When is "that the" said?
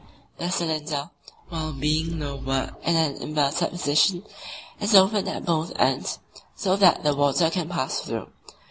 6.77-7.15